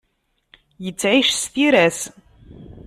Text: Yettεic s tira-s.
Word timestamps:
Yettεic 0.83 1.29
s 1.39 1.43
tira-s. 1.53 1.99